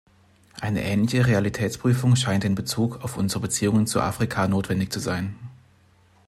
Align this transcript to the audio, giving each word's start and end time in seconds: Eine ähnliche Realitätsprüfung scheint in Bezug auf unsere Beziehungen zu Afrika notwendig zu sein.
Eine 0.59 0.83
ähnliche 0.83 1.27
Realitätsprüfung 1.27 2.15
scheint 2.15 2.43
in 2.43 2.55
Bezug 2.55 3.03
auf 3.03 3.17
unsere 3.17 3.41
Beziehungen 3.41 3.85
zu 3.85 4.01
Afrika 4.01 4.47
notwendig 4.47 4.91
zu 4.91 4.99
sein. 4.99 5.35